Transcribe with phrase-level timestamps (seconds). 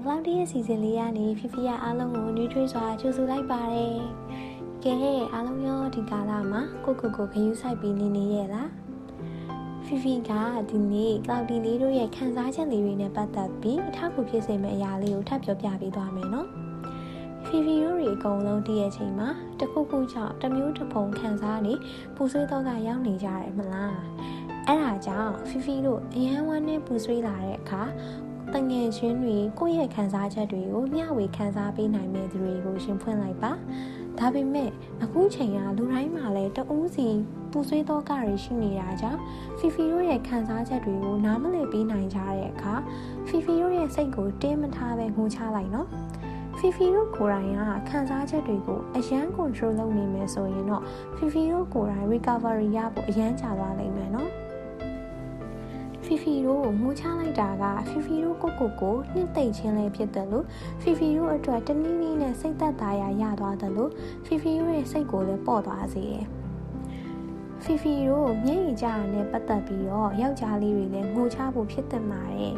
[0.00, 3.96] Cloudy ရဲ့စီစဉ်လေးကနေဖီဖီရအားလုံးကိုနှွေးထွေးစွာကြိုဆိုလိုက်ပါတယ်။
[4.84, 4.94] ကဲ
[5.32, 8.68] အားလုံးရောဒီကာလမှာကိုကိုကိုခရူးဆိုင်ပြီးနေနေရဲ့လား။
[9.84, 10.30] ဖီဖီက
[10.70, 16.48] ဒီနေ့ Cloudy လေးတို့ရဲ့ခံစားချက်လေးတွေနဲ့ပတ်သက်ပြီးအထောက်အကူဖြစ်စေမယ့်အရာလေးကိုထပ်ပြောပြပေးသွားမယ်နော်။
[17.44, 19.28] ဖီဖီတို့တွေအကုန်လုံးတည့်ရဲ့ချိန်မှာ
[19.60, 21.74] တခုခုကြောင့်တမျိုးတစ်ပုံခံစားနေ
[22.16, 23.96] ပူဆွေးတော့ကရောက်နေကြတယ်မလား။
[24.66, 27.82] အဲ့ဒါကြောင့်ဖီဖီတို့အရန်ဝမ်းနဲ့ပူဆွေးလာတဲ့အခါ
[28.54, 33.52] တငယ်ချင်းတွေကိုယ့်ရဲ့ခံစားချက်တွေကိုမျှဝေခံစားပေးနိုင်မယ့်သူတွေကိုရှင်ဖွင့်လိုက်ပါ
[34.18, 34.70] ဒါပေမဲ့
[35.02, 37.08] အခုချိန်ကလူတိုင်းမှာလည်းတဦးစီ
[37.50, 39.20] ပူဆွေးတော့ကတွေရှိနေတာကြောင့်
[39.58, 42.74] ဖီဖီတို့ရဲ့ခံစားချက်တွေကိုနားမလည်ပေးနိုင်ကြတဲ့အခါ
[43.26, 45.88] ဖီဖီတို့ရဲ့စိတ်ကိုတင်းမထားပဲငိုချလိုက်နော်
[46.58, 50.82] ဖီဖီတို့ကိုယ်တိုင်ကခံစားချက်တွေကိုအရန် control လုပ်နေမယ်ဆိုရင်တော့
[51.16, 54.30] ဖီဖီတို့ကိုယ်တိုင် recovery ရဖို့အရန်ကြာသွားနိုင်မယ်နော်
[56.04, 60.46] ဖီဖီတို့ငိုချလိုက်တာကဖီဖီတို့ကိုကိုကိုနှစ်သိမ့်ချင်းလည်းဖြစ်တယ်လို့
[60.82, 63.90] ဖီဖီတို့အတွက်တနည်းနည်းနဲ့စိတ်သက်သာရာရသွားတယ်လို့
[64.24, 66.24] ဖီဖီတို့ရဲ့စိတ်ကိုလည်းပေါ့သွားစေတယ်
[67.62, 72.54] ဖီဖီတို့မျက်ရည်ကျတာနဲ့ပတ်သက်ပြီးတော့ယောက်ျားလေးတွေလည်းငိုချဖို့ဖြစ်တင်ပါတယ်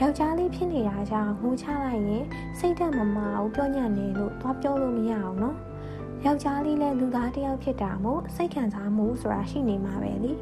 [0.00, 2.24] ယောက်ျားလေးဖြစ်နေတာကြောင့်ငိုချလိုက်ရင်
[2.58, 5.56] စိတ်ဓာတ်မမအောင်ပြောညံ့နေလို့သွားပြောလို့မရအောင်နော်
[6.24, 10.32] ယောက်ျားလေးလည်းလူသားတစ်ယောက်ဖြစ်တာမို့စိတ်ခံစားမှုဆိုတာရှိနေမှာပဲလေ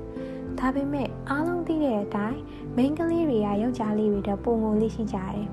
[0.59, 2.41] ဒါပေမဲ့အားလုံးသိတဲ့အတိုင်း
[2.77, 5.47] main ကလေးတွေကယောက်ျားလေးတွေတော့ပုံငုံလေးရှိကြတယ်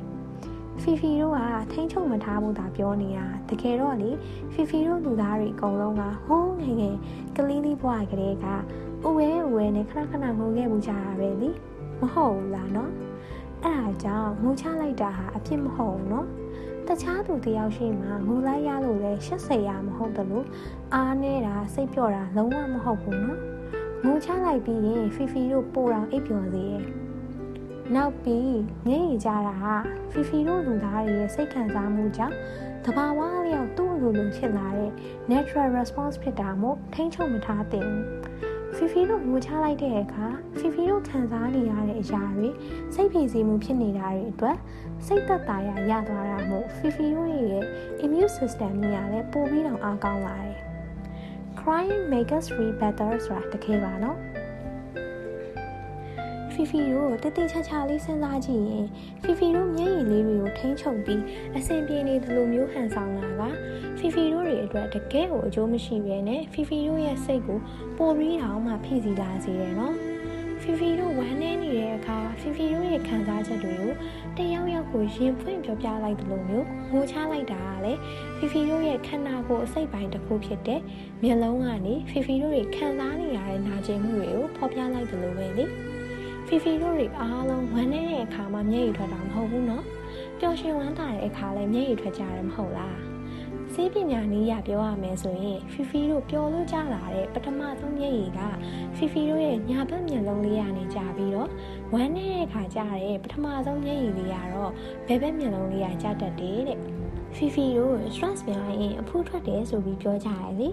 [0.81, 4.09] ဖီဖီတို့ကထိန်းချုပ်မထားဘူးသာပြောနေတာတကယ်တော့လေ
[4.53, 6.95] ဖီဖီတို့လူသားတွေအကုန်လုံးကဟိုးငယ်ငယ်
[7.36, 8.45] ကလေးလေးဘွားကလေးက
[9.08, 11.50] ဥဝဲဥဝဲနဲ့ခဏခဏငိုခဲ့မှုကြတာပဲလေ
[12.02, 12.92] မဟုတ်ဘူးလားနော်
[13.64, 16.28] အဲ့ဒါကြောင့်ငိုချလိုက်တာဟာအဖြစ်မဟုတ်ဘူးနော်
[16.88, 20.45] တခြားသူတယောက်ရှိမှငိုလိုက်ရလို့လဲရှက်စရာမဟုတ်တယ်လို့
[20.94, 23.40] အားနေတာစိတ်ပြော့တာလုံးဝမဟုတ်ဘူးနော်
[24.06, 26.84] ငိုချလိုက်ပြီးရင်ဖီဖီတို့ပို့တော်အိပ်ပျော်စေတယ်
[27.95, 29.76] နောက်ပြီးငိမ့်ရကြတာဟာ
[30.12, 32.36] ဖီဖီတို့လူသားတွေရဲ့စိတ်ခံစားမှုကြောင့်
[32.86, 34.91] တဘာဝလျောက်သူ့အလိုလိုဖြစ်လာတဲ့
[35.31, 37.91] natural response ဖြစ်တာမို့ထိန်းချုပ်မထားသင့်
[38.75, 40.25] ဖီဖီတို့ငိုချလိုက်တဲ့အခါ
[40.57, 42.50] ဖီဖီတို့ခံစားနေရတဲ့အရာတွေ
[42.94, 44.57] စိတ်ဖိစီးမှုဖြစ်နေတာတွေအတွက်
[45.06, 47.63] စိတ်သက်သာရာရသွားတာမို့ဖီဖီတို့ရဲ့
[48.03, 50.66] immune system ကြီးကလည်းပိုပြီးတော့အားကောင်းလာတယ်
[51.67, 54.17] crying make us feel better ဆိုတာတကယ်ပါနော်
[56.53, 58.88] ဖီဖီတို့တတိချာချာလေးစဉ်းစားကြည့်ရင်
[59.23, 61.22] ဖီဖီတို့မျက်ရည်လေးတွေကိုထိန်းချုပ်ပြီး
[61.57, 63.41] အဆင်ပြေနေသလိုမျိုးဟန်ဆောင်လာက
[63.97, 67.59] ဖီဖီတို့တွေအတွက်တကယ်ကိုအကျိုးမရှိဘဲနဲ့ဖီဖီတို့ရဲ့စိတ်ကို
[67.97, 69.95] ပိုပြီးတော့မှဖိစီလာစေတယ်နော်
[70.69, 73.91] ဖီဖီတို့ဝမ်းနေနေတဲ့အခါဖီဖီတို့ရဲ့ခံစားချက်တွေကို
[74.38, 78.00] တယောက်ယောက်ကိုရင်ဖွင့်ပြောပြလိုက်သလိုမျိုးငိုချလိုက်တာကလည်း
[78.38, 80.81] ဖီဖီတို့ရဲ့ခန္ဓာကိုယ်အစိတ်ပိုင်းတစ်ခုဖြစ်တဲ့
[81.23, 85.66] မျက်လုံးကနေဖီဖီတို့တွေခံစားနေရတဲ့နာကျင်မှုတွေကိုဖော်ပြလိုက်သလိုပဲလေ
[86.47, 89.83] ဖီဖီတို့တွေအားလုံးဝမ်းနေတဲ့အခါမှာမျက်ရည်ထွက်တာမဟုတ်ဘူးနော်
[90.39, 93.16] ပျော်ရွှင်ဝမ်းသာတဲ့အခါလည်းမျက်ရည်ထွက်ကြတယ်မဟုတ်လား
[93.73, 98.39] စေးပညာနည်းရပြောရမယ်ဆိုရင်ဖီဖီတို့ပျော်လို့ကြလာတဲ့ပထမဆုံးမျက်ရည်က
[98.95, 101.50] ဖီဖီတို့ရဲ့ညာဘက်မျက်လုံးလေးကနေကြပြီးတော့
[101.94, 104.72] ဝမ်းနေတဲ့အခါကြတဲ့ပထမဆုံးမျက်ရည်လေးကတော့
[105.07, 106.79] ဘယ်ဘက်မျက်လုံးလေးကကြတတ်တယ်တဲ့
[107.35, 110.69] ဖီဖီတို့ stress များရင်အဖူးထွက်တယ်ဆိုပြီးပြောကြရတယ်လေ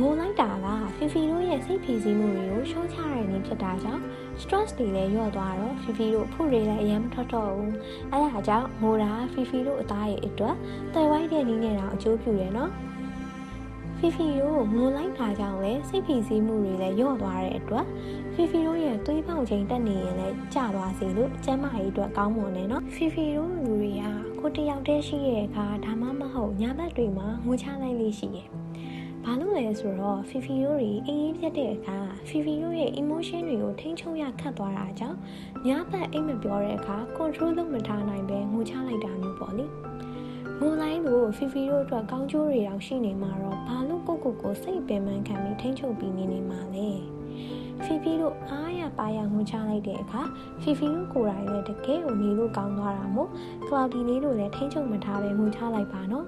[0.00, 0.66] ငိုလိုက်တာက
[0.96, 4.02] ဖီဖီတို့ရဲ့စိတ်ဖိစီးမှုတွေကိုရှော့ချရတဲ့နေဖြစ်တာကြောင့်
[4.40, 7.74] stress တွေလည်းညော့သွားတော့ဖီဖီတို့ဖုတွေလည်းအရင်မထွက်တော့ဘူး
[8.12, 10.56] အဲဒါကြောင့်ငိုတာဖီဖီတို့အသားရဲ့အတွက်
[10.94, 12.70] တယ်ဝိုက်တဲ့နည်းနဲ့တော့အကျိုးပြုတယ်နော်
[13.98, 17.86] ဖီဖီတို့ငိုလိုက်တာကြောင့်လည်းစိတ်ဖိစီးမှုတွေလည်းညော့သွားတဲ့အတွက်
[18.34, 24.04] ဖီဖီတို့ရဲ့သွေးပေါင်ချိန်တက်နေရင်လည်းကျသွားစေလို့ကျန်းမာရေးအတွက်ကောင်းမွန်တယ်နော်ဖီဖီတို့လူတွေက
[24.40, 28.63] ကိုတယောက်တည်းရှိတဲ့အခါဒါမှမဟုတ်ညဘက်တွေမှာငိုချလိုက်လေးရှိတယ်
[29.24, 31.98] ဘာလို့လဲဆိုတော့ဖီဖီတို့တွေအေးအေးပြတ်တဲ့အခါ
[32.28, 35.18] ဖီဖီတို့ရဲ့ emotion တွေကိုထိန်းချုပ်ရခတ်သွားတာကြောင့်
[35.66, 39.66] ညဘက်အိမ်မပြောတဲ့အခါ control လုပ်မထားနိုင်ပဲငိုချလိုက်တာမျိုးပေါ့လေ
[40.60, 46.88] ငိုလိုက်လို့ဖီဖီတို့အတွက်ကောင်းကျိုးတွေတောင်ရှိနေမှာတော့ဘာလို့ကိုကိုကိုစိတ်ပင်ပန်းခံပြီးထိန်းချုပ်ပြီးနေနေမှာလဲ
[47.84, 50.22] ဖီဖီတို့အားရပါရငိုချလိုက်တဲ့အခါ
[50.62, 53.30] ဖီဖီတို့ကိုယ်တိုင်လည်းတကယ်ကိုနေလို့ကောင်းသွားတာမို့
[53.66, 56.26] cloudy လေးတို့လည်းထိန်းချုပ်မထားပဲငိုချလိုက်ပါနော်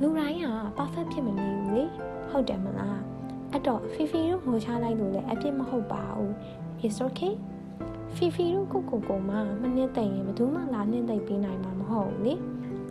[0.00, 1.84] လူတိုင်းက perfect ဖြစ်မနေဘူးလေ
[2.30, 3.00] ဟုတ်တယ်မလား
[3.50, 6.32] အဲ့တော့ဖီဖီတို့ငိုချလိုက်လို့လည်းအပြစ်မဟုတ်ပါဘူး
[6.84, 7.34] it's okay
[8.16, 12.34] ဖီဖီတို့ကိုကိုကိုမှမနစ်သိမ့်ရင်ဘယ်သူမှလာနှိမ့်သိမ့်ပေးနိုင်မှာမဟုတ်ဘူးလေ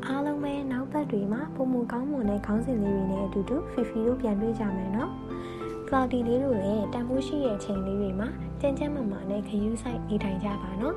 [0.05, 5.09] အားလုံးပဲနောက်သက်တွေမှာပုံမကောင်းမွန်တဲ့ခေါင်းစဉ်လေးတွေနဲ့အတူတူဖီဖီတို့ပြန်တွေ့ကြမယ်နော်
[5.87, 8.27] cloudy လေးတို့လည်းတန်ဖိုးရှိရဲ့အချိန်လေးတွေမှာ
[8.61, 10.95] ကြမ်းကြမ်းမာမာနဲ့ခရူးဆိုင်နေထိုင်ကြပါနော်